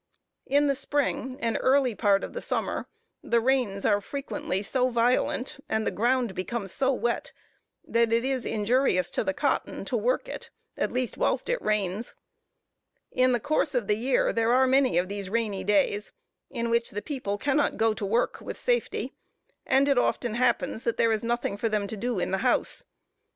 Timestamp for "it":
8.11-8.25, 10.27-10.49, 11.49-11.61, 19.87-19.99